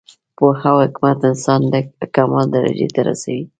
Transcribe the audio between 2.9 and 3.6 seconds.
ته رسوي.